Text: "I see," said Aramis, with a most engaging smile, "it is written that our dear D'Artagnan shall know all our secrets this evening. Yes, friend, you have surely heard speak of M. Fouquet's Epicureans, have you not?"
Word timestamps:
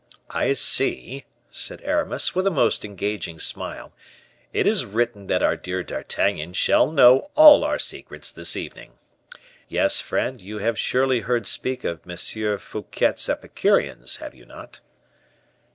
"I 0.31 0.53
see," 0.53 1.25
said 1.51 1.83
Aramis, 1.83 2.33
with 2.33 2.47
a 2.47 2.49
most 2.49 2.83
engaging 2.83 3.37
smile, 3.39 3.93
"it 4.51 4.65
is 4.65 4.83
written 4.83 5.27
that 5.27 5.43
our 5.43 5.55
dear 5.55 5.83
D'Artagnan 5.83 6.53
shall 6.53 6.89
know 6.91 7.29
all 7.35 7.63
our 7.63 7.77
secrets 7.77 8.31
this 8.31 8.55
evening. 8.55 8.93
Yes, 9.69 10.01
friend, 10.01 10.41
you 10.41 10.57
have 10.57 10.79
surely 10.79 11.19
heard 11.19 11.45
speak 11.45 11.83
of 11.83 11.99
M. 12.09 12.17
Fouquet's 12.57 13.29
Epicureans, 13.29 14.15
have 14.15 14.33
you 14.33 14.47
not?" 14.47 14.79